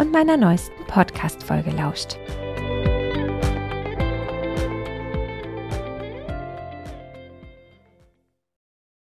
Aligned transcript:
und 0.00 0.12
meiner 0.12 0.38
neuesten 0.38 0.82
Podcast-Folge 0.86 1.72
lauscht. 1.72 2.16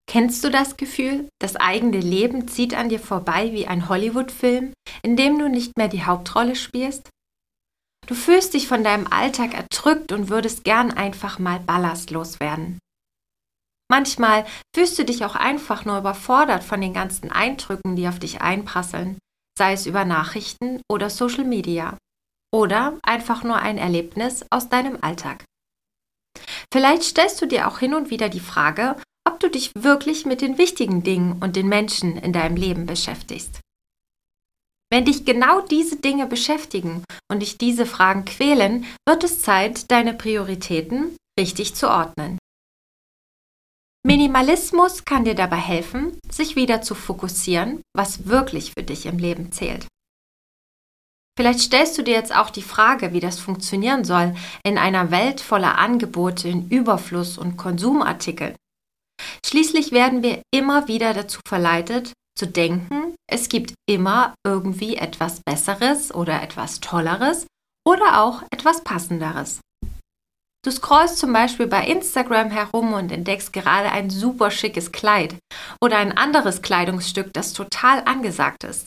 Kennst 0.08 0.44
du 0.44 0.52
das 0.52 0.78
Gefühl, 0.78 1.28
das 1.40 1.56
eigene 1.56 2.00
Leben 2.00 2.48
zieht 2.48 2.76
an 2.76 2.90
dir 2.90 3.00
vorbei 3.00 3.52
wie 3.54 3.66
ein 3.66 3.90
Hollywood-Film, 3.90 4.74
in 5.02 5.16
dem 5.18 5.40
du 5.40 5.50
nicht 5.50 5.76
mehr 5.76 5.88
die 5.88 6.06
Hauptrolle 6.06 6.56
spielst? 6.56 7.10
Du 8.06 8.14
fühlst 8.14 8.54
dich 8.54 8.68
von 8.68 8.84
deinem 8.84 9.08
Alltag 9.08 9.56
erdrückt 9.56 10.12
und 10.12 10.30
würdest 10.30 10.64
gern 10.64 10.92
einfach 10.92 11.40
mal 11.40 11.60
ballastlos 11.60 12.40
werden. 12.40 12.78
Manchmal 13.90 14.46
fühlst 14.76 15.00
du 15.00 15.06
dich 15.06 15.26
auch 15.26 15.36
einfach 15.36 15.86
nur 15.86 15.98
überfordert 15.98 16.64
von 16.64 16.80
den 16.80 16.94
ganzen 16.94 17.32
Eindrücken, 17.32 17.96
die 17.96 18.08
auf 18.08 18.20
dich 18.20 18.42
einprasseln 18.42 19.18
sei 19.58 19.74
es 19.74 19.86
über 19.86 20.06
Nachrichten 20.06 20.82
oder 20.90 21.10
Social 21.10 21.46
Media 21.46 21.98
oder 22.54 23.00
einfach 23.04 23.44
nur 23.44 23.58
ein 23.58 23.78
Erlebnis 23.78 24.46
aus 24.50 24.70
deinem 24.70 24.98
Alltag. 25.02 25.46
Vielleicht 26.72 27.04
stellst 27.04 27.42
du 27.42 27.46
dir 27.46 27.68
auch 27.68 27.80
hin 27.80 27.94
und 27.94 28.10
wieder 28.10 28.30
die 28.30 28.40
Frage, 28.40 28.96
ob 29.28 29.40
du 29.40 29.50
dich 29.50 29.72
wirklich 29.76 30.26
mit 30.26 30.42
den 30.42 30.58
wichtigen 30.58 31.04
Dingen 31.04 31.42
und 31.42 31.56
den 31.56 31.68
Menschen 31.68 32.18
in 32.18 32.34
deinem 32.34 32.56
Leben 32.56 32.86
beschäftigst. 32.86 33.60
Wenn 34.92 35.06
dich 35.06 35.26
genau 35.26 35.62
diese 35.62 35.96
Dinge 35.96 36.28
beschäftigen 36.28 37.04
und 37.32 37.40
dich 37.40 37.58
diese 37.58 37.86
Fragen 37.86 38.26
quälen, 38.26 38.86
wird 39.08 39.24
es 39.24 39.42
Zeit, 39.42 39.90
deine 39.90 40.14
Prioritäten 40.14 41.18
richtig 41.40 41.74
zu 41.74 41.90
ordnen. 41.90 42.38
Minimalismus 44.06 45.06
kann 45.06 45.24
dir 45.24 45.34
dabei 45.34 45.58
helfen, 45.58 46.20
sich 46.30 46.56
wieder 46.58 46.82
zu 46.82 46.94
fokussieren, 46.94 47.82
was 47.96 48.28
wirklich 48.28 48.74
für 48.74 48.84
dich 48.84 49.06
im 49.06 49.18
Leben 49.18 49.52
zählt. 49.52 49.88
Vielleicht 51.38 51.62
stellst 51.62 51.98
du 51.98 52.04
dir 52.04 52.14
jetzt 52.14 52.36
auch 52.36 52.50
die 52.50 52.62
Frage, 52.62 53.14
wie 53.14 53.22
das 53.22 53.40
funktionieren 53.40 54.04
soll 54.04 54.36
in 54.64 54.78
einer 54.78 55.10
Welt 55.10 55.42
voller 55.42 55.78
Angebote 55.80 56.48
in 56.48 56.70
Überfluss 56.70 57.38
und 57.38 57.58
Konsumartikeln. 57.58 58.56
Schließlich 59.46 59.92
werden 59.92 60.22
wir 60.22 60.42
immer 60.54 60.88
wieder 60.88 61.14
dazu 61.14 61.40
verleitet, 61.48 62.14
zu 62.38 62.46
denken, 62.46 63.16
es 63.28 63.48
gibt 63.50 63.74
immer 63.88 64.36
irgendwie 64.46 64.98
etwas 64.98 65.42
Besseres 65.42 66.14
oder 66.14 66.42
etwas 66.44 66.82
Tolleres 66.82 67.48
oder 67.86 68.22
auch 68.22 68.44
etwas 68.52 68.84
Passenderes. 68.84 69.60
Du 70.64 70.72
scrollst 70.72 71.18
zum 71.18 71.34
Beispiel 71.34 71.68
bei 71.68 71.86
Instagram 71.86 72.50
herum 72.50 72.94
und 72.94 73.12
entdeckst 73.12 73.52
gerade 73.52 73.92
ein 73.92 74.10
super 74.10 74.50
schickes 74.50 74.94
Kleid 74.94 75.36
oder 75.82 75.98
ein 75.98 76.18
anderes 76.18 76.62
Kleidungsstück, 76.62 77.34
das 77.34 77.52
total 77.52 78.04
angesagt 78.06 78.64
ist 78.64 78.86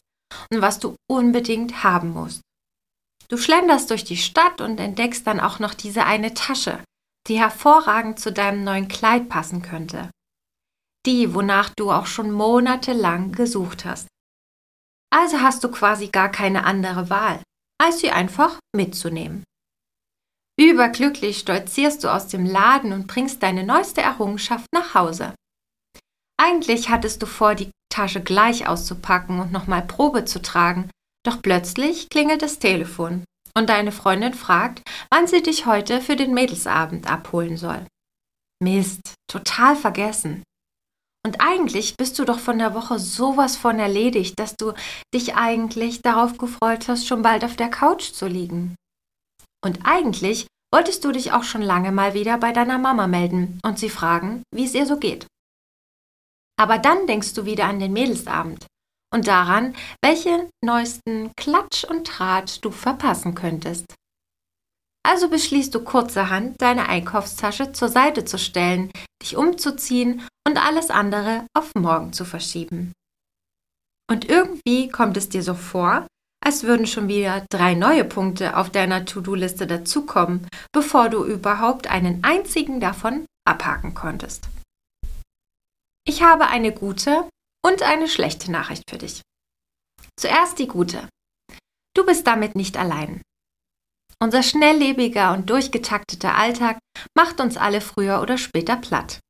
und 0.51 0.63
was 0.63 0.79
du 0.79 0.97
unbedingt 1.07 1.85
haben 1.85 2.11
musst. 2.11 2.41
Du 3.29 3.37
schlenderst 3.37 3.91
durch 3.91 4.05
die 4.05 4.17
Stadt 4.17 4.61
und 4.61 4.79
entdeckst 4.79 5.27
dann 5.27 5.39
auch 5.39 5.59
noch 5.59 5.75
diese 5.75 6.05
eine 6.05 6.33
Tasche, 6.33 6.83
die 7.29 7.39
hervorragend 7.39 8.21
zu 8.21 8.33
deinem 8.33 8.65
neuen 8.65 8.89
Kleid 8.89 9.29
passen 9.29 9.61
könnte. 9.63 10.11
Die, 11.05 11.35
wonach 11.35 11.71
du 11.77 11.91
auch 11.91 12.07
schon 12.07 12.31
monatelang 12.31 13.33
gesucht 13.33 13.85
hast. 13.85 14.09
Also 15.11 15.41
hast 15.41 15.63
du 15.63 15.71
quasi 15.71 16.09
gar 16.09 16.31
keine 16.31 16.65
andere 16.65 17.11
Wahl, 17.11 17.43
als 17.79 18.01
sie 18.01 18.11
einfach 18.11 18.59
mitzunehmen. 18.75 19.45
Überglücklich 20.59 21.39
stolzierst 21.39 22.03
du 22.03 22.09
aus 22.09 22.29
dem 22.29 22.47
Laden 22.47 22.93
und 22.93 23.07
bringst 23.07 23.43
deine 23.43 23.65
neueste 23.65 24.01
Errungenschaft 24.01 24.67
nach 24.73 24.95
Hause. 24.95 25.35
Eigentlich 26.39 26.89
hattest 26.89 27.23
du 27.23 27.27
vor, 27.27 27.55
die 27.55 27.71
Tasche 27.91 28.23
gleich 28.23 28.67
auszupacken 28.67 29.41
und 29.41 29.53
nochmal 29.53 29.87
Probe 29.87 30.25
zu 30.25 30.41
tragen, 30.41 30.91
doch 31.25 31.43
plötzlich 31.43 32.09
klingelt 32.09 32.43
das 32.43 32.59
Telefon 32.59 33.25
und 33.57 33.69
deine 33.69 33.93
Freundin 33.93 34.35
fragt, 34.35 34.83
wann 35.11 35.27
sie 35.27 35.43
dich 35.43 35.67
heute 35.67 36.01
für 36.01 36.17
den 36.17 36.35
Mädelsabend 36.35 37.11
abholen 37.11 37.57
soll. 37.57 37.87
Mist, 38.63 39.15
total 39.31 39.77
vergessen. 39.77 40.43
Und 41.27 41.41
eigentlich 41.41 41.97
bist 41.97 42.19
du 42.19 42.25
doch 42.25 42.39
von 42.39 42.59
der 42.59 42.75
Woche 42.75 42.99
sowas 42.99 43.57
von 43.57 43.79
erledigt, 43.79 44.39
dass 44.39 44.55
du 44.57 44.73
dich 45.13 45.35
eigentlich 45.35 46.01
darauf 46.01 46.39
gefreut 46.39 46.87
hast, 46.87 47.07
schon 47.07 47.23
bald 47.23 47.45
auf 47.45 47.57
der 47.57 47.69
Couch 47.69 48.13
zu 48.13 48.27
liegen. 48.27 48.77
Und 49.67 49.81
eigentlich 49.83 50.47
wolltest 50.73 51.05
du 51.05 51.11
dich 51.11 51.33
auch 51.33 51.43
schon 51.43 51.61
lange 51.61 51.91
mal 51.91 52.15
wieder 52.15 52.39
bei 52.39 52.53
deiner 52.53 52.79
Mama 52.79 53.09
melden 53.09 53.59
und 53.65 53.81
sie 53.81 53.91
fragen, 53.91 54.45
wie 54.55 54.65
es 54.65 54.75
ihr 54.75 54.87
so 54.87 54.97
geht. 54.97 55.27
Aber 56.57 56.79
dann 56.79 57.09
denkst 57.09 57.35
du 57.35 57.47
wieder 57.47 57.65
an 57.65 57.81
den 57.81 57.93
Mädelsabend 57.93 58.65
und 59.13 59.27
daran, 59.27 59.75
welche 60.05 60.49
neuesten 60.65 61.33
Klatsch 61.37 61.83
und 61.83 62.07
Tratsch 62.07 62.61
du 62.61 62.71
verpassen 62.71 63.35
könntest. 63.35 63.87
Also 65.05 65.29
beschließt 65.29 65.75
du 65.75 65.83
kurzerhand, 65.83 66.63
deine 66.63 66.89
Einkaufstasche 66.89 67.73
zur 67.73 67.89
Seite 67.89 68.25
zu 68.25 68.39
stellen, 68.39 68.93
dich 69.21 69.37
umzuziehen 69.37 70.25
und 70.47 70.65
alles 70.65 70.91
andere 70.91 71.45
auf 71.55 71.73
morgen 71.75 72.13
zu 72.13 72.25
verschieben. 72.25 72.93
Und 74.09 74.29
irgendwie 74.29 74.89
kommt 74.91 75.17
es 75.17 75.29
dir 75.29 75.43
so 75.43 75.55
vor, 75.55 76.07
als 76.45 76.63
würden 76.63 76.87
schon 76.87 77.09
wieder 77.09 77.45
drei 77.51 77.75
neue 77.75 78.05
Punkte 78.05 78.57
auf 78.57 78.71
deiner 78.71 79.05
To-Do-Liste 79.05 79.67
dazukommen, 79.67 80.47
bevor 80.73 81.09
du 81.09 81.25
überhaupt 81.25 81.89
einen 81.89 82.23
einzigen 82.23 82.81
davon 82.81 83.27
abhaken 83.45 83.95
konntest. 83.95 84.49
Ich 86.07 86.23
habe 86.23 86.47
eine 86.47 86.73
gute 86.73 87.29
und 87.65 87.83
eine 87.83 88.09
schlechte 88.09 88.51
Nachricht 88.53 88.85
für 88.89 88.99
dich. 88.99 89.23
Zuerst 90.19 90.59
die 90.59 90.69
gute. 90.69 91.09
Du 91.95 92.07
bist 92.07 92.27
damit 92.27 92.55
nicht 92.55 92.77
allein. 92.77 93.23
Unser 94.23 94.43
schnelllebiger 94.43 95.33
und 95.35 95.51
durchgetakteter 95.51 96.37
Alltag 96.37 96.79
macht 97.17 97.41
uns 97.41 97.57
alle 97.57 97.81
früher 97.81 98.23
oder 98.23 98.39
später 98.39 98.77
platt. 98.77 99.21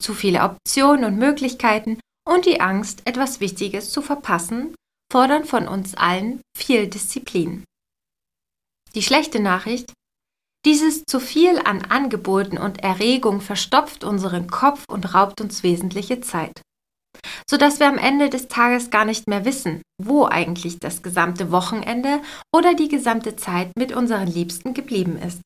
Zu 0.00 0.14
viele 0.14 0.42
Optionen 0.42 1.04
und 1.04 1.18
Möglichkeiten 1.18 1.98
und 2.26 2.46
die 2.46 2.60
Angst, 2.60 3.02
etwas 3.06 3.40
Wichtiges 3.40 3.90
zu 3.90 4.00
verpassen, 4.00 4.74
fordern 5.14 5.44
von 5.44 5.68
uns 5.68 5.94
allen 5.94 6.40
viel 6.58 6.88
Disziplin. 6.88 7.62
Die 8.96 9.02
schlechte 9.02 9.38
Nachricht? 9.38 9.92
Dieses 10.66 11.04
zu 11.04 11.20
viel 11.20 11.60
an 11.60 11.82
Angeboten 11.82 12.58
und 12.58 12.82
Erregung 12.82 13.40
verstopft 13.40 14.02
unseren 14.02 14.48
Kopf 14.48 14.82
und 14.88 15.14
raubt 15.14 15.40
uns 15.40 15.62
wesentliche 15.62 16.20
Zeit, 16.20 16.62
sodass 17.48 17.78
wir 17.78 17.86
am 17.86 17.96
Ende 17.96 18.28
des 18.28 18.48
Tages 18.48 18.90
gar 18.90 19.04
nicht 19.04 19.28
mehr 19.28 19.44
wissen, 19.44 19.82
wo 20.02 20.26
eigentlich 20.26 20.80
das 20.80 21.00
gesamte 21.04 21.52
Wochenende 21.52 22.20
oder 22.52 22.74
die 22.74 22.88
gesamte 22.88 23.36
Zeit 23.36 23.70
mit 23.78 23.94
unseren 23.94 24.26
Liebsten 24.26 24.74
geblieben 24.74 25.16
ist. 25.16 25.42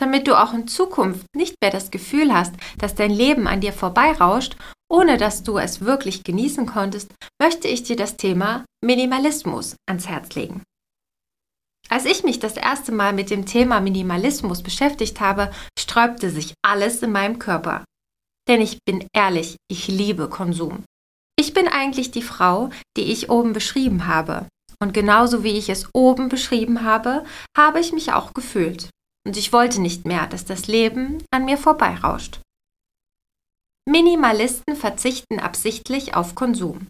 Damit 0.00 0.26
du 0.26 0.42
auch 0.42 0.54
in 0.54 0.66
Zukunft 0.66 1.26
nicht 1.36 1.56
mehr 1.62 1.70
das 1.70 1.90
Gefühl 1.90 2.32
hast, 2.32 2.54
dass 2.78 2.94
dein 2.94 3.10
Leben 3.10 3.46
an 3.46 3.60
dir 3.60 3.74
vorbeirauscht 3.74 4.56
ohne 4.92 5.16
dass 5.16 5.42
du 5.42 5.56
es 5.56 5.80
wirklich 5.80 6.22
genießen 6.22 6.66
konntest, 6.66 7.14
möchte 7.42 7.66
ich 7.66 7.82
dir 7.82 7.96
das 7.96 8.16
Thema 8.16 8.64
Minimalismus 8.84 9.74
ans 9.88 10.06
Herz 10.06 10.32
legen. 10.36 10.62
Als 11.88 12.04
ich 12.04 12.22
mich 12.22 12.38
das 12.38 12.56
erste 12.56 12.92
Mal 12.92 13.12
mit 13.12 13.30
dem 13.30 13.46
Thema 13.46 13.80
Minimalismus 13.80 14.62
beschäftigt 14.62 15.18
habe, 15.18 15.50
sträubte 15.76 16.30
sich 16.30 16.54
alles 16.64 17.02
in 17.02 17.10
meinem 17.10 17.40
Körper. 17.40 17.84
Denn 18.46 18.60
ich 18.60 18.78
bin 18.84 19.08
ehrlich, 19.12 19.56
ich 19.68 19.88
liebe 19.88 20.28
Konsum. 20.28 20.84
Ich 21.36 21.52
bin 21.52 21.66
eigentlich 21.66 22.12
die 22.12 22.22
Frau, 22.22 22.70
die 22.96 23.10
ich 23.10 23.28
oben 23.28 23.52
beschrieben 23.52 24.06
habe. 24.06 24.46
Und 24.80 24.94
genauso 24.94 25.42
wie 25.42 25.58
ich 25.58 25.68
es 25.68 25.88
oben 25.92 26.28
beschrieben 26.28 26.84
habe, 26.84 27.24
habe 27.58 27.80
ich 27.80 27.92
mich 27.92 28.12
auch 28.12 28.34
gefühlt. 28.34 28.88
Und 29.26 29.36
ich 29.36 29.52
wollte 29.52 29.80
nicht 29.80 30.06
mehr, 30.06 30.28
dass 30.28 30.44
das 30.44 30.68
Leben 30.68 31.24
an 31.32 31.44
mir 31.44 31.58
vorbeirauscht. 31.58 32.40
Minimalisten 33.88 34.76
verzichten 34.76 35.40
absichtlich 35.40 36.14
auf 36.14 36.36
Konsum. 36.36 36.86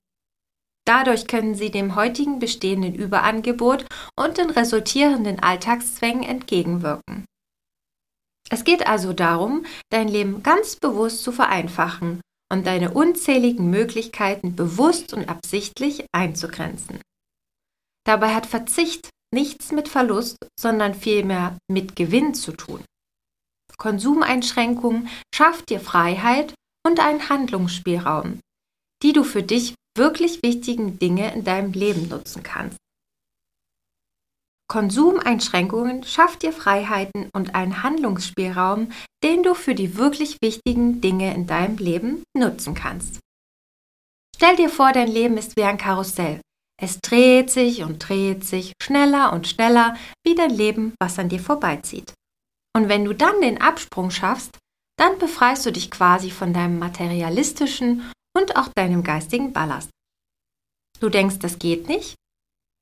Dadurch 0.84 1.26
können 1.26 1.54
sie 1.54 1.70
dem 1.70 1.94
heutigen 1.94 2.38
bestehenden 2.38 2.94
Überangebot 2.94 3.86
und 4.18 4.38
den 4.38 4.50
resultierenden 4.50 5.40
Alltagszwängen 5.40 6.24
entgegenwirken. 6.24 7.24
Es 8.50 8.64
geht 8.64 8.86
also 8.86 9.12
darum, 9.12 9.64
dein 9.90 10.08
Leben 10.08 10.42
ganz 10.42 10.76
bewusst 10.76 11.22
zu 11.22 11.32
vereinfachen 11.32 12.20
und 12.52 12.66
deine 12.66 12.92
unzähligen 12.92 13.70
Möglichkeiten 13.70 14.56
bewusst 14.56 15.14
und 15.14 15.28
absichtlich 15.28 16.04
einzugrenzen. 16.12 17.00
Dabei 18.04 18.34
hat 18.34 18.46
Verzicht 18.46 19.08
nichts 19.32 19.72
mit 19.72 19.88
Verlust, 19.88 20.36
sondern 20.60 20.94
vielmehr 20.94 21.56
mit 21.70 21.96
Gewinn 21.96 22.34
zu 22.34 22.52
tun. 22.52 22.84
Konsumeinschränkungen 23.78 25.08
schafft 25.34 25.70
dir 25.70 25.80
Freiheit 25.80 26.54
und 26.86 27.00
einen 27.00 27.28
Handlungsspielraum, 27.28 28.40
die 29.02 29.12
du 29.12 29.24
für 29.24 29.42
dich 29.42 29.74
wirklich 29.96 30.42
wichtigen 30.42 30.98
Dinge 30.98 31.32
in 31.34 31.44
deinem 31.44 31.72
Leben 31.72 32.08
nutzen 32.08 32.42
kannst. 32.42 32.78
Konsumeinschränkungen 34.68 36.02
schafft 36.02 36.42
dir 36.42 36.52
Freiheiten 36.52 37.28
und 37.34 37.54
einen 37.54 37.82
Handlungsspielraum, 37.82 38.90
den 39.22 39.42
du 39.42 39.54
für 39.54 39.74
die 39.74 39.96
wirklich 39.98 40.38
wichtigen 40.42 41.02
Dinge 41.02 41.34
in 41.34 41.46
deinem 41.46 41.76
Leben 41.76 42.22
nutzen 42.34 42.74
kannst. 42.74 43.20
Stell 44.34 44.56
dir 44.56 44.70
vor, 44.70 44.92
dein 44.92 45.08
Leben 45.08 45.36
ist 45.36 45.56
wie 45.56 45.64
ein 45.64 45.76
Karussell. 45.76 46.40
Es 46.80 47.00
dreht 47.00 47.50
sich 47.50 47.82
und 47.82 47.98
dreht 47.98 48.44
sich 48.44 48.72
schneller 48.82 49.32
und 49.32 49.46
schneller 49.46 49.94
wie 50.26 50.34
dein 50.34 50.50
Leben, 50.50 50.94
was 50.98 51.18
an 51.18 51.28
dir 51.28 51.38
vorbeizieht. 51.38 52.14
Und 52.74 52.88
wenn 52.88 53.04
du 53.04 53.12
dann 53.12 53.40
den 53.40 53.60
Absprung 53.60 54.10
schaffst, 54.10 54.58
dann 54.98 55.18
befreist 55.18 55.66
du 55.66 55.70
dich 55.72 55.90
quasi 55.90 56.30
von 56.30 56.52
deinem 56.52 56.78
materialistischen 56.78 58.10
und 58.36 58.56
auch 58.56 58.68
deinem 58.68 59.02
geistigen 59.02 59.52
Ballast. 59.52 59.90
Du 61.00 61.08
denkst, 61.08 61.38
das 61.40 61.58
geht 61.58 61.88
nicht? 61.88 62.14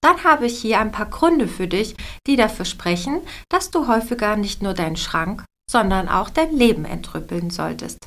Dann 0.03 0.25
habe 0.25 0.47
ich 0.47 0.61
hier 0.61 0.81
ein 0.81 0.93
paar 0.93 1.07
Gründe 1.07 1.47
für 1.47 1.69
dich, 1.69 1.95
die 2.27 2.37
dafür 2.37 2.65
sprechen, 2.65 3.21
dass 3.51 3.71
du 3.71 3.87
häufiger 3.87 4.37
nicht 4.37 4.63
nur 4.63 4.75
deinen 4.75 4.97
Schrank, 4.97 5.45
sondern 5.71 6.09
auch 6.09 6.31
dein 6.31 6.55
Leben 6.57 6.85
entrüppeln 6.85 7.51
solltest. 7.51 7.99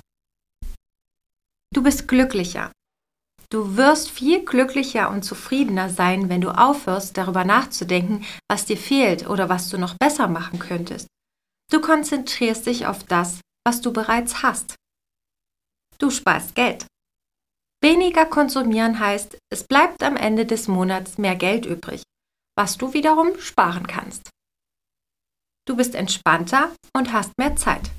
Du 1.74 1.82
bist 1.82 2.08
glücklicher. 2.08 2.72
Du 3.50 3.78
wirst 3.78 4.10
viel 4.10 4.44
glücklicher 4.44 5.10
und 5.12 5.24
zufriedener 5.24 5.90
sein, 5.90 6.30
wenn 6.30 6.42
du 6.42 6.50
aufhörst, 6.50 7.18
darüber 7.18 7.46
nachzudenken, 7.46 8.26
was 8.50 8.66
dir 8.66 8.78
fehlt 8.78 9.28
oder 9.28 9.48
was 9.48 9.70
du 9.70 9.78
noch 9.78 9.96
besser 10.00 10.28
machen 10.28 10.60
könntest. 10.60 11.08
Du 11.72 11.80
konzentrierst 11.80 12.66
dich 12.66 12.88
auf 12.88 13.04
das, 13.04 13.42
was 13.66 13.82
du 13.82 13.94
bereits 13.94 14.42
hast. 14.44 14.76
Du 16.00 16.10
sparst 16.10 16.56
Geld. 16.56 16.86
Weniger 17.84 18.26
konsumieren 18.26 18.98
heißt, 19.00 19.38
es 19.52 19.66
bleibt 19.66 20.04
am 20.04 20.16
Ende 20.16 20.46
des 20.46 20.70
Monats 20.70 21.18
mehr 21.18 21.36
Geld 21.36 21.66
übrig, 21.66 22.02
was 22.58 22.78
du 22.78 22.94
wiederum 22.94 23.38
sparen 23.40 23.88
kannst. 23.88 24.30
Du 25.68 25.76
bist 25.76 25.94
entspannter 25.94 26.74
und 26.96 27.12
hast 27.12 27.34
mehr 27.38 27.58
Zeit. 27.58 27.92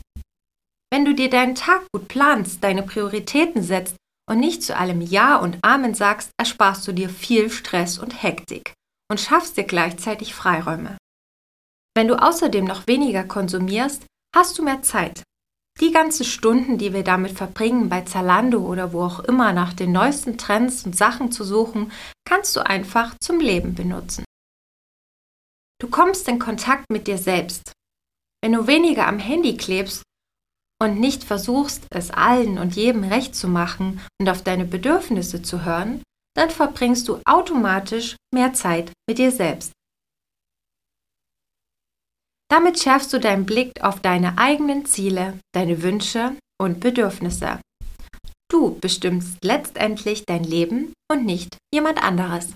Wenn 0.91 1.05
du 1.05 1.15
dir 1.15 1.29
deinen 1.29 1.55
Tag 1.55 1.83
gut 1.93 2.09
planst, 2.09 2.65
deine 2.65 2.83
Prioritäten 2.83 3.63
setzt 3.63 3.97
und 4.27 4.41
nicht 4.41 4.63
zu 4.63 4.75
allem 4.75 5.03
Ja 5.03 5.37
und 5.37 5.59
Amen 5.63 5.93
sagst, 5.93 6.31
ersparst 6.39 6.89
du 6.89 6.93
dir 6.93 7.11
viel 7.11 7.51
Stress 7.51 7.99
und 7.99 8.23
Hektik 8.23 8.73
und 9.11 9.21
schaffst 9.21 9.59
dir 9.59 9.65
gleichzeitig 9.65 10.35
Freiräume. 10.35 10.97
Wenn 11.95 12.09
du 12.09 12.15
außerdem 12.15 12.65
noch 12.65 12.87
weniger 12.87 13.25
konsumierst, 13.25 14.07
hast 14.35 14.57
du 14.57 14.63
mehr 14.63 14.81
Zeit, 14.81 15.23
die 15.81 15.91
ganzen 15.91 16.25
Stunden, 16.25 16.79
die 16.79 16.93
wir 16.93 17.03
damit 17.03 17.33
verbringen, 17.33 17.89
bei 17.89 18.03
Zalando 18.03 18.59
oder 18.61 18.93
wo 18.93 19.03
auch 19.03 19.21
immer 19.21 19.53
nach 19.53 19.73
den 19.73 19.93
neuesten 19.93 20.39
Trends 20.39 20.85
und 20.87 20.97
Sachen 20.97 21.33
zu 21.33 21.45
suchen, 21.45 21.93
kannst 22.25 22.55
du 22.57 22.65
einfach 22.65 23.15
zum 23.21 23.41
Leben 23.41 23.75
benutzen. 23.75 24.25
Du 25.81 25.91
kommst 25.91 26.29
in 26.29 26.39
Kontakt 26.39 26.87
mit 26.91 27.07
dir 27.07 27.19
selbst. 27.19 27.73
Wenn 28.43 28.53
du 28.53 28.67
weniger 28.67 29.07
am 29.07 29.19
Handy 29.19 29.57
klebst 29.57 30.03
und 30.81 31.01
nicht 31.01 31.25
versuchst, 31.25 31.87
es 31.91 32.11
allen 32.11 32.59
und 32.59 32.77
jedem 32.77 33.05
recht 33.05 33.35
zu 33.35 33.49
machen 33.49 34.01
und 34.21 34.29
auf 34.29 34.43
deine 34.43 34.65
Bedürfnisse 34.65 35.43
zu 35.43 35.65
hören, 35.65 36.03
dann 36.37 36.51
verbringst 36.51 37.09
du 37.09 37.21
automatisch 37.25 38.17
mehr 38.33 38.55
Zeit 38.55 38.93
mit 39.09 39.19
dir 39.19 39.31
selbst. 39.31 39.74
Damit 42.55 42.79
schärfst 42.79 43.13
du 43.13 43.19
deinen 43.19 43.47
Blick 43.47 43.83
auf 43.83 43.99
deine 43.99 44.39
eigenen 44.39 44.87
Ziele, 44.87 45.41
deine 45.53 45.83
Wünsche 45.83 46.37
und 46.57 46.79
Bedürfnisse. 46.79 47.61
Du 48.49 48.79
bestimmst 48.79 49.43
letztendlich 49.43 50.25
dein 50.25 50.45
Leben 50.45 50.93
und 51.11 51.27
nicht 51.27 51.57
jemand 51.75 52.01
anderes. 52.01 52.55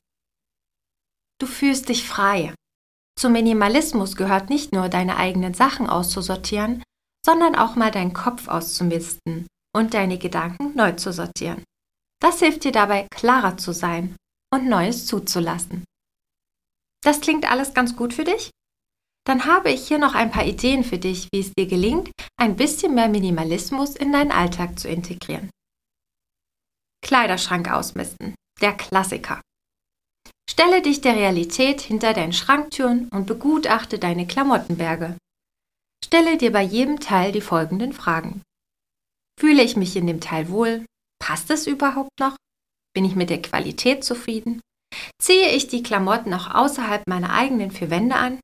Du 1.40 1.48
fühlst 1.48 1.88
dich 1.88 2.08
frei. 2.08 2.54
Zum 3.18 3.32
Minimalismus 3.32 4.14
gehört 4.14 4.50
nicht 4.50 4.70
nur 4.70 4.88
deine 4.88 5.16
eigenen 5.16 5.54
Sachen 5.54 5.88
auszusortieren, 5.88 6.84
sondern 7.26 7.56
auch 7.56 7.74
mal 7.74 7.90
deinen 7.90 8.12
Kopf 8.12 8.46
auszumisten 8.46 9.48
und 9.74 9.94
deine 9.94 10.16
Gedanken 10.16 10.76
neu 10.76 10.92
zu 10.92 11.12
sortieren. 11.12 11.64
Das 12.22 12.38
hilft 12.38 12.62
dir 12.62 12.72
dabei, 12.72 13.08
klarer 13.10 13.56
zu 13.56 13.72
sein 13.72 14.14
und 14.54 14.68
Neues 14.68 15.06
zuzulassen. 15.06 15.82
Das 17.02 17.20
klingt 17.20 17.50
alles 17.50 17.74
ganz 17.74 17.96
gut 17.96 18.14
für 18.14 18.22
dich? 18.22 18.52
Dann 19.28 19.44
habe 19.44 19.70
ich 19.70 19.86
hier 19.86 19.98
noch 19.98 20.14
ein 20.14 20.30
paar 20.30 20.46
Ideen 20.46 20.82
für 20.82 20.96
dich, 20.96 21.28
wie 21.32 21.40
es 21.40 21.52
dir 21.52 21.66
gelingt, 21.66 22.10
ein 22.40 22.56
bisschen 22.56 22.94
mehr 22.94 23.10
Minimalismus 23.10 23.94
in 23.94 24.10
deinen 24.10 24.32
Alltag 24.32 24.78
zu 24.78 24.88
integrieren. 24.88 25.50
Kleiderschrank 27.04 27.70
ausmisten, 27.70 28.34
der 28.62 28.72
Klassiker. 28.72 29.42
Stelle 30.48 30.80
dich 30.80 31.02
der 31.02 31.14
Realität 31.14 31.82
hinter 31.82 32.14
deinen 32.14 32.32
Schranktüren 32.32 33.08
und 33.10 33.26
begutachte 33.26 33.98
deine 33.98 34.26
Klamottenberge. 34.26 35.18
Stelle 36.02 36.38
dir 36.38 36.50
bei 36.50 36.62
jedem 36.62 36.98
Teil 36.98 37.30
die 37.30 37.42
folgenden 37.42 37.92
Fragen. 37.92 38.40
Fühle 39.38 39.62
ich 39.62 39.76
mich 39.76 39.94
in 39.94 40.06
dem 40.06 40.22
Teil 40.22 40.48
wohl? 40.48 40.86
Passt 41.22 41.50
es 41.50 41.66
überhaupt 41.66 42.18
noch? 42.18 42.36
Bin 42.94 43.04
ich 43.04 43.14
mit 43.14 43.28
der 43.28 43.42
Qualität 43.42 44.04
zufrieden? 44.04 44.62
Ziehe 45.20 45.50
ich 45.50 45.68
die 45.68 45.82
Klamotten 45.82 46.32
auch 46.32 46.54
außerhalb 46.54 47.02
meiner 47.06 47.34
eigenen 47.34 47.70
vier 47.70 47.90
Wände 47.90 48.16
an? 48.16 48.40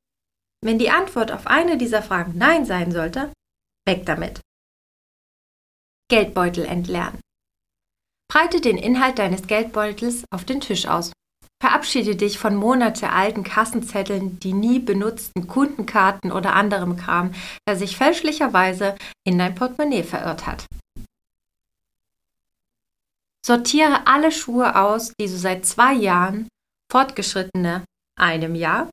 Wenn 0.65 0.79
die 0.79 0.89
Antwort 0.89 1.31
auf 1.31 1.45
eine 1.45 1.77
dieser 1.77 2.01
Fragen 2.01 2.39
Nein 2.39 2.65
sein 2.65 2.91
sollte, 2.91 3.31
weg 3.87 4.03
damit. 4.07 4.41
Geldbeutel 6.09 6.65
entleeren. 6.65 7.19
Breite 8.27 8.61
den 8.61 8.79
Inhalt 8.79 9.19
deines 9.19 9.45
Geldbeutels 9.45 10.23
auf 10.31 10.43
den 10.43 10.61
Tisch 10.61 10.87
aus. 10.87 11.11
Verabschiede 11.61 12.15
dich 12.15 12.39
von 12.39 12.55
monatealten 12.55 13.43
Kassenzetteln, 13.43 14.39
die 14.39 14.53
nie 14.53 14.79
benutzten 14.79 15.45
Kundenkarten 15.45 16.31
oder 16.31 16.55
anderem 16.55 16.97
Kram, 16.97 17.35
der 17.69 17.75
sich 17.75 17.95
fälschlicherweise 17.95 18.95
in 19.23 19.37
dein 19.37 19.53
Portemonnaie 19.53 20.01
verirrt 20.01 20.47
hat. 20.47 20.65
Sortiere 23.45 24.07
alle 24.07 24.31
Schuhe 24.31 24.75
aus, 24.75 25.13
die 25.21 25.27
du 25.27 25.37
seit 25.37 25.67
zwei 25.67 25.93
Jahren, 25.93 26.47
fortgeschrittene 26.91 27.85
einem 28.19 28.55
Jahr 28.55 28.89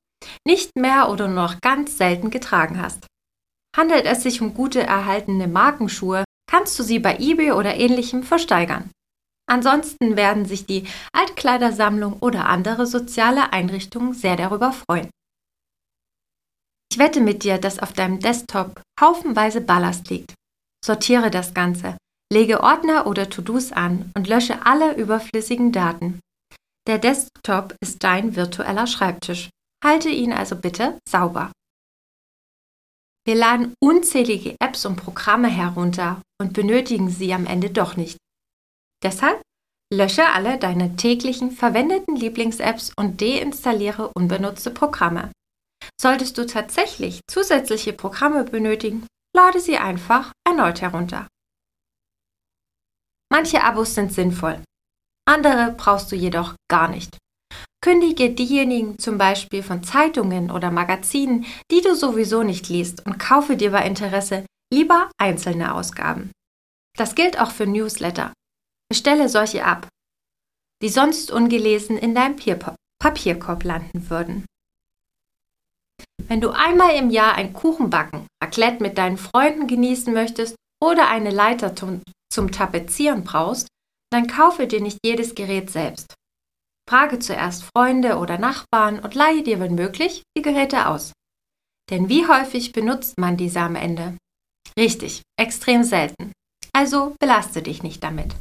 nicht 0.46 0.76
mehr 0.76 1.08
oder 1.08 1.28
nur 1.28 1.42
noch 1.42 1.60
ganz 1.60 1.96
selten 1.96 2.30
getragen 2.30 2.80
hast. 2.80 3.06
Handelt 3.76 4.04
es 4.04 4.22
sich 4.22 4.40
um 4.40 4.54
gute 4.54 4.82
erhaltene 4.82 5.48
Markenschuhe, 5.48 6.24
kannst 6.50 6.78
du 6.78 6.82
sie 6.82 6.98
bei 6.98 7.18
eBay 7.18 7.52
oder 7.52 7.76
ähnlichem 7.76 8.22
versteigern. 8.22 8.90
Ansonsten 9.50 10.16
werden 10.16 10.44
sich 10.44 10.66
die 10.66 10.86
Altkleidersammlung 11.12 12.18
oder 12.20 12.46
andere 12.46 12.86
soziale 12.86 13.52
Einrichtungen 13.52 14.14
sehr 14.14 14.36
darüber 14.36 14.72
freuen. 14.72 15.10
Ich 16.92 16.98
wette 16.98 17.20
mit 17.20 17.42
dir, 17.42 17.58
dass 17.58 17.78
auf 17.78 17.94
deinem 17.94 18.20
Desktop 18.20 18.82
haufenweise 19.00 19.62
Ballast 19.62 20.10
liegt. 20.10 20.34
Sortiere 20.84 21.30
das 21.30 21.54
Ganze, 21.54 21.96
lege 22.30 22.62
Ordner 22.62 23.06
oder 23.06 23.30
To-Dos 23.30 23.72
an 23.72 24.10
und 24.14 24.28
lösche 24.28 24.66
alle 24.66 24.94
überflüssigen 24.96 25.72
Daten. 25.72 26.20
Der 26.86 26.98
Desktop 26.98 27.74
ist 27.80 28.04
dein 28.04 28.36
virtueller 28.36 28.86
Schreibtisch. 28.86 29.48
Halte 29.82 30.08
ihn 30.08 30.32
also 30.32 30.56
bitte 30.56 30.98
sauber. 31.08 31.52
Wir 33.24 33.34
laden 33.34 33.74
unzählige 33.80 34.56
Apps 34.60 34.84
und 34.84 34.96
Programme 34.96 35.48
herunter 35.48 36.22
und 36.40 36.52
benötigen 36.52 37.08
sie 37.08 37.32
am 37.32 37.46
Ende 37.46 37.70
doch 37.70 37.96
nicht. 37.96 38.16
Deshalb 39.02 39.42
lösche 39.92 40.26
alle 40.26 40.58
deine 40.58 40.96
täglichen 40.96 41.50
verwendeten 41.50 42.16
Lieblings-Apps 42.16 42.92
und 42.96 43.20
deinstalliere 43.20 44.10
unbenutzte 44.14 44.70
Programme. 44.70 45.30
Solltest 46.00 46.38
du 46.38 46.46
tatsächlich 46.46 47.20
zusätzliche 47.28 47.92
Programme 47.92 48.44
benötigen, 48.44 49.06
lade 49.36 49.60
sie 49.60 49.76
einfach 49.76 50.32
erneut 50.46 50.80
herunter. 50.80 51.28
Manche 53.30 53.62
Abos 53.62 53.94
sind 53.94 54.12
sinnvoll, 54.12 54.62
andere 55.28 55.72
brauchst 55.76 56.10
du 56.12 56.16
jedoch 56.16 56.54
gar 56.68 56.88
nicht. 56.88 57.18
Kündige 57.82 58.30
diejenigen 58.30 58.98
zum 58.98 59.18
Beispiel 59.18 59.62
von 59.62 59.82
Zeitungen 59.82 60.52
oder 60.52 60.70
Magazinen, 60.70 61.44
die 61.70 61.80
du 61.80 61.96
sowieso 61.96 62.44
nicht 62.44 62.68
liest 62.68 63.04
und 63.04 63.18
kaufe 63.18 63.56
dir 63.56 63.72
bei 63.72 63.84
Interesse 63.84 64.46
lieber 64.72 65.10
einzelne 65.18 65.74
Ausgaben. 65.74 66.30
Das 66.96 67.16
gilt 67.16 67.40
auch 67.40 67.50
für 67.50 67.66
Newsletter. 67.66 68.32
Bestelle 68.88 69.28
solche 69.28 69.64
ab, 69.64 69.88
die 70.82 70.90
sonst 70.90 71.32
ungelesen 71.32 71.98
in 71.98 72.14
deinem 72.14 72.36
Papierkorb 73.02 73.64
landen 73.64 74.08
würden. 74.10 74.46
Wenn 76.28 76.40
du 76.40 76.50
einmal 76.50 76.94
im 76.94 77.10
Jahr 77.10 77.34
ein 77.34 77.52
Kuchenbacken, 77.52 78.28
Raclette 78.42 78.82
mit 78.82 78.96
deinen 78.96 79.16
Freunden 79.16 79.66
genießen 79.66 80.12
möchtest 80.12 80.54
oder 80.80 81.08
eine 81.08 81.30
Leiter 81.30 81.74
zum, 81.74 82.02
zum 82.32 82.52
Tapezieren 82.52 83.24
brauchst, 83.24 83.66
dann 84.10 84.28
kaufe 84.28 84.68
dir 84.68 84.80
nicht 84.80 84.98
jedes 85.04 85.34
Gerät 85.34 85.70
selbst. 85.70 86.14
Frage 86.88 87.18
zuerst 87.18 87.64
Freunde 87.64 88.18
oder 88.18 88.38
Nachbarn 88.38 88.98
und 88.98 89.14
leihe 89.14 89.42
dir, 89.42 89.60
wenn 89.60 89.74
möglich, 89.74 90.22
die 90.36 90.42
Geräte 90.42 90.88
aus. 90.88 91.12
Denn 91.90 92.08
wie 92.08 92.26
häufig 92.26 92.72
benutzt 92.72 93.18
man 93.18 93.36
diese 93.36 93.60
am 93.60 93.76
Ende? 93.76 94.16
Richtig, 94.78 95.22
extrem 95.38 95.84
selten. 95.84 96.32
Also 96.72 97.14
belaste 97.20 97.62
dich 97.62 97.82
nicht 97.82 98.02
damit. 98.02 98.34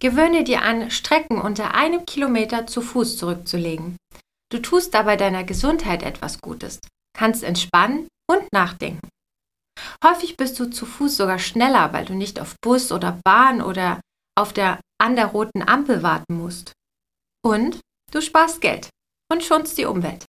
Gewöhne 0.00 0.44
dir 0.44 0.62
an, 0.62 0.90
Strecken 0.90 1.40
unter 1.40 1.74
einem 1.74 2.04
Kilometer 2.04 2.66
zu 2.66 2.82
Fuß 2.82 3.16
zurückzulegen. 3.16 3.96
Du 4.52 4.60
tust 4.60 4.92
dabei 4.92 5.16
deiner 5.16 5.44
Gesundheit 5.44 6.02
etwas 6.02 6.40
Gutes, 6.40 6.80
kannst 7.16 7.42
entspannen 7.42 8.08
und 8.30 8.42
nachdenken. 8.52 9.08
Häufig 10.04 10.36
bist 10.36 10.60
du 10.60 10.66
zu 10.66 10.84
Fuß 10.86 11.16
sogar 11.16 11.38
schneller, 11.38 11.92
weil 11.92 12.04
du 12.04 12.14
nicht 12.14 12.38
auf 12.38 12.54
Bus 12.62 12.92
oder 12.92 13.18
Bahn 13.24 13.62
oder 13.62 14.00
auf 14.38 14.52
der 14.52 14.78
an 15.04 15.16
der 15.16 15.26
roten 15.26 15.62
Ampel 15.62 16.02
warten 16.02 16.38
musst. 16.38 16.72
Und 17.44 17.78
du 18.10 18.22
sparst 18.22 18.62
Geld 18.62 18.88
und 19.30 19.44
schonst 19.44 19.76
die 19.76 19.84
Umwelt. 19.84 20.24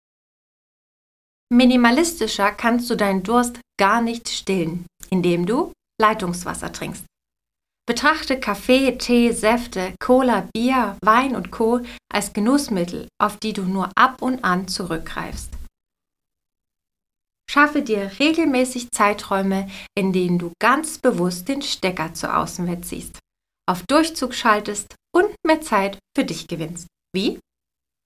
Minimalistischer 1.50 2.52
kannst 2.52 2.90
du 2.90 2.98
deinen 2.98 3.24
Durst 3.24 3.62
gar 3.80 4.02
nicht 4.02 4.28
stillen, 4.28 4.86
indem 5.10 5.46
du 5.46 5.72
Leitungswasser 6.02 6.74
trinkst. 6.74 7.06
Betrachte 7.88 8.38
Kaffee, 8.40 8.98
Tee, 8.98 9.32
Säfte, 9.32 9.94
Cola, 10.04 10.50
Bier, 10.54 10.98
Wein 11.02 11.36
und 11.36 11.52
Co. 11.52 11.82
als 12.12 12.34
Genussmittel, 12.34 13.08
auf 13.22 13.38
die 13.38 13.54
du 13.54 13.62
nur 13.62 13.92
ab 13.96 14.22
und 14.22 14.44
an 14.44 14.68
zurückgreifst. 14.68 15.52
Schaffe 17.50 17.82
dir 17.82 18.12
regelmäßig 18.20 18.90
Zeiträume, 18.92 19.70
in 19.96 20.12
denen 20.12 20.40
du 20.40 20.52
ganz 20.60 20.98
bewusst 20.98 21.48
den 21.48 21.62
Stecker 21.62 22.14
zur 22.14 22.36
Außenwelt 22.36 22.86
ziehst, 22.86 23.20
auf 23.68 23.84
Durchzug 23.88 24.34
schaltest 24.34 24.96
und 25.14 25.34
mehr 25.46 25.62
Zeit 25.62 25.98
für 26.16 26.26
dich 26.26 26.48
gewinnst. 26.48 26.88
Wie? 27.14 27.40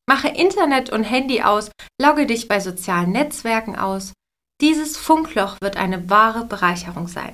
Mache 0.07 0.29
Internet 0.29 0.91
und 0.91 1.03
Handy 1.03 1.43
aus, 1.43 1.71
logge 2.01 2.25
dich 2.25 2.47
bei 2.47 2.59
sozialen 2.59 3.11
Netzwerken 3.11 3.75
aus. 3.75 4.13
Dieses 4.61 4.97
Funkloch 4.97 5.57
wird 5.61 5.77
eine 5.77 6.09
wahre 6.09 6.45
Bereicherung 6.45 7.07
sein. 7.07 7.33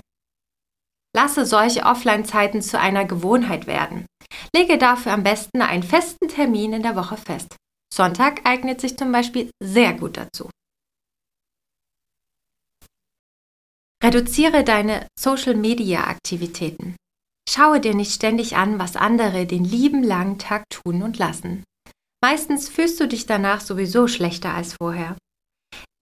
Lasse 1.15 1.45
solche 1.45 1.83
Offline-Zeiten 1.83 2.61
zu 2.61 2.77
einer 2.77 3.05
Gewohnheit 3.05 3.67
werden. 3.67 4.05
Lege 4.53 4.77
dafür 4.77 5.13
am 5.13 5.23
besten 5.23 5.61
einen 5.61 5.83
festen 5.83 6.27
Termin 6.27 6.73
in 6.73 6.83
der 6.83 6.95
Woche 6.95 7.15
fest. 7.15 7.55
Sonntag 7.93 8.45
eignet 8.45 8.81
sich 8.81 8.97
zum 8.97 9.11
Beispiel 9.11 9.49
sehr 9.63 9.93
gut 9.93 10.17
dazu. 10.17 10.49
Reduziere 14.03 14.63
deine 14.65 15.07
Social-Media-Aktivitäten. 15.17 16.95
Schaue 17.47 17.79
dir 17.79 17.93
nicht 17.93 18.11
ständig 18.11 18.55
an, 18.55 18.79
was 18.79 18.95
andere 18.95 19.45
den 19.45 19.63
lieben 19.63 20.03
langen 20.03 20.39
Tag 20.39 20.63
tun 20.69 21.03
und 21.03 21.17
lassen. 21.17 21.63
Meistens 22.23 22.69
fühlst 22.69 22.99
du 22.99 23.07
dich 23.07 23.27
danach 23.27 23.61
sowieso 23.61 24.07
schlechter 24.07 24.53
als 24.53 24.73
vorher. 24.73 25.15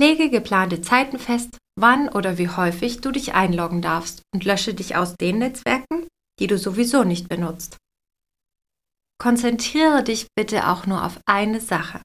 Lege 0.01 0.29
geplante 0.29 0.81
Zeiten 0.81 1.19
fest, 1.19 1.57
wann 1.79 2.09
oder 2.09 2.37
wie 2.37 2.49
häufig 2.49 3.01
du 3.01 3.11
dich 3.11 3.33
einloggen 3.33 3.81
darfst 3.81 4.21
und 4.33 4.45
lösche 4.45 4.73
dich 4.73 4.95
aus 4.95 5.15
den 5.15 5.39
Netzwerken, 5.39 6.07
die 6.39 6.47
du 6.47 6.57
sowieso 6.57 7.03
nicht 7.03 7.29
benutzt. 7.29 7.77
Konzentriere 9.21 10.03
dich 10.03 10.27
bitte 10.35 10.67
auch 10.67 10.85
nur 10.85 11.05
auf 11.05 11.19
eine 11.25 11.61
Sache. 11.61 12.01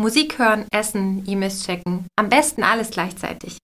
Musik 0.00 0.38
hören, 0.38 0.66
essen, 0.72 1.24
E-Mails 1.28 1.64
checken, 1.64 2.06
am 2.16 2.28
besten 2.28 2.62
alles 2.62 2.90
gleichzeitig. 2.90 3.58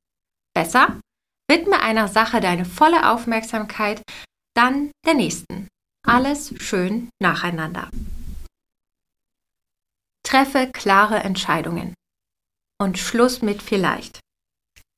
Besser, 0.54 1.00
widme 1.48 1.80
einer 1.80 2.08
Sache 2.08 2.40
deine 2.40 2.64
volle 2.64 3.10
Aufmerksamkeit, 3.10 4.02
dann 4.54 4.90
der 5.06 5.14
nächsten. 5.14 5.68
Alles 6.06 6.54
schön 6.62 7.10
nacheinander. 7.20 7.90
Treffe 10.26 10.70
klare 10.72 11.18
Entscheidungen. 11.18 11.94
Und 12.80 12.98
Schluss 12.98 13.42
mit 13.42 13.62
vielleicht. 13.62 14.20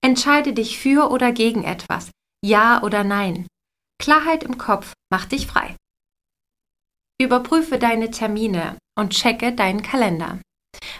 Entscheide 0.02 0.52
dich 0.52 0.78
für 0.78 1.10
oder 1.10 1.32
gegen 1.32 1.64
etwas, 1.64 2.10
ja 2.44 2.82
oder 2.82 3.04
nein. 3.04 3.46
Klarheit 4.00 4.44
im 4.44 4.58
Kopf 4.58 4.92
macht 5.10 5.32
dich 5.32 5.46
frei. 5.46 5.76
Überprüfe 7.20 7.78
deine 7.78 8.10
Termine 8.10 8.78
und 8.98 9.12
checke 9.12 9.54
deinen 9.54 9.82
Kalender. 9.82 10.40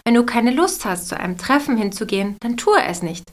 Wenn 0.05 0.15
du 0.15 0.25
keine 0.25 0.51
Lust 0.51 0.85
hast, 0.85 1.09
zu 1.09 1.19
einem 1.19 1.37
Treffen 1.37 1.77
hinzugehen, 1.77 2.37
dann 2.41 2.57
tue 2.57 2.83
es 2.83 3.03
nicht. 3.03 3.31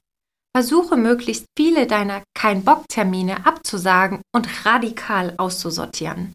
Versuche 0.56 0.98
möglichst 0.98 1.46
viele 1.58 1.88
deiner 1.88 2.24
Kein-Bock-Termine 2.36 3.46
abzusagen 3.46 4.22
und 4.36 4.66
radikal 4.66 5.34
auszusortieren. 5.38 6.34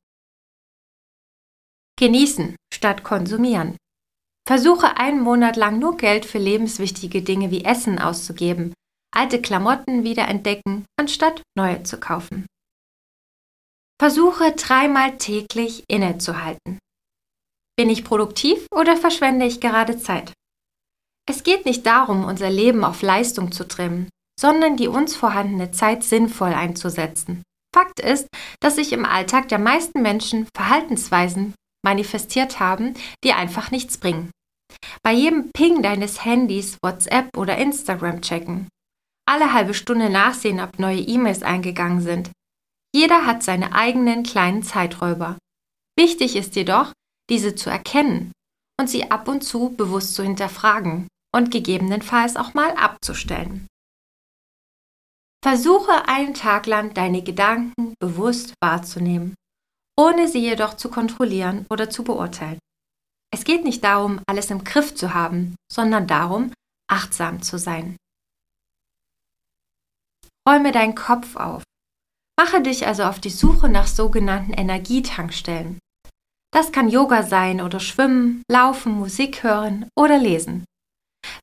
Genießen 1.98 2.56
statt 2.72 3.04
konsumieren. 3.04 3.76
Versuche 4.46 4.96
einen 4.96 5.20
Monat 5.20 5.56
lang 5.56 5.78
nur 5.78 5.96
Geld 5.96 6.24
für 6.24 6.38
lebenswichtige 6.38 7.22
Dinge 7.22 7.50
wie 7.50 7.64
Essen 7.64 7.98
auszugeben, 7.98 8.72
alte 9.14 9.40
Klamotten 9.40 10.04
wiederentdecken, 10.04 10.84
anstatt 10.98 11.42
neue 11.56 11.82
zu 11.84 12.00
kaufen. 12.00 12.46
Versuche 14.00 14.52
dreimal 14.52 15.18
täglich 15.18 15.84
innezuhalten. 15.88 16.78
Bin 17.76 17.90
ich 17.90 18.04
produktiv 18.04 18.66
oder 18.72 18.96
verschwende 18.96 19.46
ich 19.46 19.60
gerade 19.60 19.98
Zeit? 19.98 20.32
Es 21.30 21.42
geht 21.42 21.66
nicht 21.66 21.84
darum, 21.84 22.24
unser 22.24 22.48
Leben 22.48 22.84
auf 22.84 23.02
Leistung 23.02 23.52
zu 23.52 23.68
trimmen, 23.68 24.08
sondern 24.40 24.78
die 24.78 24.88
uns 24.88 25.14
vorhandene 25.14 25.70
Zeit 25.72 26.02
sinnvoll 26.02 26.54
einzusetzen. 26.54 27.42
Fakt 27.74 28.00
ist, 28.00 28.28
dass 28.60 28.76
sich 28.76 28.94
im 28.94 29.04
Alltag 29.04 29.48
der 29.48 29.58
meisten 29.58 30.00
Menschen 30.00 30.48
Verhaltensweisen 30.56 31.54
manifestiert 31.84 32.60
haben, 32.60 32.94
die 33.24 33.34
einfach 33.34 33.70
nichts 33.70 33.98
bringen. 33.98 34.30
Bei 35.02 35.12
jedem 35.12 35.50
Ping 35.52 35.82
deines 35.82 36.24
Handys 36.24 36.78
WhatsApp 36.82 37.36
oder 37.36 37.58
Instagram 37.58 38.22
checken, 38.22 38.68
alle 39.28 39.52
halbe 39.52 39.74
Stunde 39.74 40.08
nachsehen, 40.08 40.60
ob 40.60 40.78
neue 40.78 41.00
E-Mails 41.00 41.42
eingegangen 41.42 42.00
sind. 42.00 42.30
Jeder 42.94 43.26
hat 43.26 43.42
seine 43.42 43.74
eigenen 43.74 44.22
kleinen 44.22 44.62
Zeiträuber. 44.62 45.36
Wichtig 45.98 46.36
ist 46.36 46.56
jedoch, 46.56 46.92
diese 47.28 47.54
zu 47.54 47.68
erkennen 47.68 48.32
und 48.80 48.88
sie 48.88 49.10
ab 49.10 49.28
und 49.28 49.42
zu 49.42 49.74
bewusst 49.76 50.14
zu 50.14 50.22
hinterfragen 50.22 51.06
und 51.34 51.50
gegebenenfalls 51.50 52.36
auch 52.36 52.54
mal 52.54 52.70
abzustellen. 52.72 53.66
Versuche 55.44 56.08
einen 56.08 56.34
Tag 56.34 56.66
lang 56.66 56.94
deine 56.94 57.22
Gedanken 57.22 57.94
bewusst 58.00 58.54
wahrzunehmen, 58.60 59.34
ohne 59.96 60.28
sie 60.28 60.40
jedoch 60.40 60.74
zu 60.74 60.90
kontrollieren 60.90 61.66
oder 61.70 61.90
zu 61.90 62.02
beurteilen. 62.02 62.58
Es 63.32 63.44
geht 63.44 63.64
nicht 63.64 63.84
darum, 63.84 64.20
alles 64.26 64.50
im 64.50 64.64
Griff 64.64 64.94
zu 64.94 65.14
haben, 65.14 65.54
sondern 65.70 66.06
darum, 66.06 66.52
achtsam 66.90 67.42
zu 67.42 67.58
sein. 67.58 67.96
Räume 70.48 70.72
deinen 70.72 70.94
Kopf 70.94 71.36
auf. 71.36 71.62
Mache 72.40 72.62
dich 72.62 72.86
also 72.86 73.04
auf 73.04 73.20
die 73.20 73.30
Suche 73.30 73.68
nach 73.68 73.86
sogenannten 73.86 74.52
Energietankstellen. 74.52 75.78
Das 76.52 76.72
kann 76.72 76.88
Yoga 76.88 77.22
sein 77.22 77.60
oder 77.60 77.80
Schwimmen, 77.80 78.42
Laufen, 78.50 78.92
Musik 78.92 79.42
hören 79.42 79.88
oder 79.94 80.18
Lesen. 80.18 80.64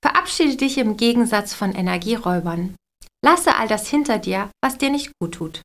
Verabschiede 0.06 0.56
dich 0.56 0.78
im 0.78 0.98
Gegensatz 0.98 1.56
von 1.56 1.74
Energieräubern. 1.74 2.76
Lasse 3.26 3.56
all 3.56 3.68
das 3.68 3.90
hinter 3.90 4.20
dir, 4.20 4.52
was 4.64 4.78
dir 4.78 4.92
nicht 4.92 5.10
gut 5.20 5.34
tut. 5.34 5.62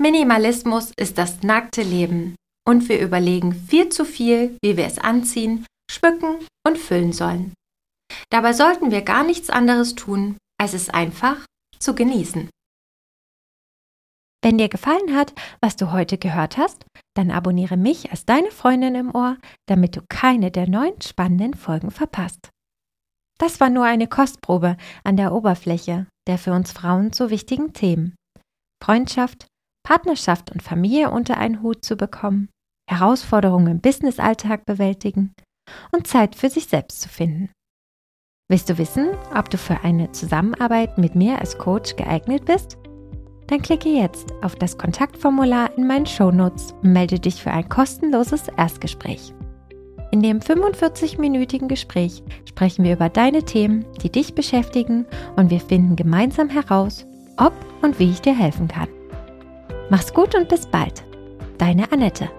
Minimalismus 0.00 0.90
ist 0.98 1.18
das 1.18 1.42
nackte 1.42 1.82
Leben 1.82 2.36
und 2.66 2.88
wir 2.88 2.98
überlegen 2.98 3.52
viel 3.52 3.90
zu 3.90 4.06
viel, 4.06 4.56
wie 4.64 4.78
wir 4.78 4.86
es 4.86 4.98
anziehen, 4.98 5.66
schmücken 5.92 6.38
und 6.66 6.78
füllen 6.78 7.12
sollen. 7.12 7.52
Dabei 8.30 8.54
sollten 8.54 8.90
wir 8.90 9.02
gar 9.02 9.22
nichts 9.22 9.50
anderes 9.50 9.94
tun, 9.94 10.38
als 10.58 10.72
es 10.72 10.88
einfach 10.88 11.44
zu 11.78 11.94
genießen. 11.94 12.48
Wenn 14.42 14.58
dir 14.58 14.68
gefallen 14.68 15.14
hat, 15.14 15.34
was 15.60 15.76
du 15.76 15.92
heute 15.92 16.16
gehört 16.16 16.56
hast, 16.56 16.86
dann 17.14 17.30
abonniere 17.30 17.76
mich 17.76 18.10
als 18.10 18.24
deine 18.24 18.50
Freundin 18.50 18.94
im 18.94 19.14
Ohr, 19.14 19.36
damit 19.66 19.96
du 19.96 20.02
keine 20.08 20.50
der 20.50 20.68
neuen 20.68 21.00
spannenden 21.02 21.54
Folgen 21.54 21.90
verpasst. 21.90 22.48
Das 23.38 23.60
war 23.60 23.70
nur 23.70 23.84
eine 23.84 24.06
Kostprobe 24.06 24.76
an 25.04 25.16
der 25.16 25.32
Oberfläche 25.32 26.06
der 26.30 26.38
für 26.38 26.52
uns 26.52 26.70
Frauen 26.70 27.12
so 27.12 27.30
wichtigen 27.30 27.72
Themen. 27.72 28.14
Freundschaft, 28.82 29.48
Partnerschaft 29.82 30.52
und 30.52 30.62
Familie 30.62 31.10
unter 31.10 31.38
einen 31.38 31.60
Hut 31.60 31.84
zu 31.84 31.96
bekommen, 31.96 32.48
Herausforderungen 32.88 33.66
im 33.66 33.80
Businessalltag 33.80 34.64
bewältigen 34.64 35.34
und 35.90 36.06
Zeit 36.06 36.36
für 36.36 36.48
sich 36.48 36.66
selbst 36.66 37.00
zu 37.00 37.08
finden. 37.08 37.50
Willst 38.48 38.68
du 38.68 38.78
wissen, 38.78 39.08
ob 39.34 39.50
du 39.50 39.58
für 39.58 39.80
eine 39.80 40.12
Zusammenarbeit 40.12 40.98
mit 40.98 41.16
mir 41.16 41.40
als 41.40 41.58
Coach 41.58 41.96
geeignet 41.96 42.44
bist? 42.44 42.79
Dann 43.50 43.62
klicke 43.62 43.88
jetzt 43.88 44.32
auf 44.42 44.54
das 44.54 44.78
Kontaktformular 44.78 45.76
in 45.76 45.88
meinen 45.88 46.06
Shownotes 46.06 46.72
und 46.82 46.92
melde 46.92 47.18
dich 47.18 47.42
für 47.42 47.50
ein 47.50 47.68
kostenloses 47.68 48.46
Erstgespräch. 48.56 49.34
In 50.12 50.22
dem 50.22 50.38
45-minütigen 50.38 51.66
Gespräch 51.66 52.22
sprechen 52.48 52.84
wir 52.84 52.92
über 52.92 53.08
deine 53.08 53.42
Themen, 53.42 53.84
die 54.02 54.10
dich 54.10 54.34
beschäftigen 54.34 55.04
und 55.34 55.50
wir 55.50 55.60
finden 55.60 55.96
gemeinsam 55.96 56.48
heraus, 56.48 57.04
ob 57.36 57.52
und 57.82 57.98
wie 57.98 58.10
ich 58.10 58.20
dir 58.20 58.36
helfen 58.36 58.68
kann. 58.68 58.88
Mach's 59.88 60.14
gut 60.14 60.36
und 60.36 60.48
bis 60.48 60.66
bald. 60.66 61.02
Deine 61.58 61.90
Annette. 61.90 62.30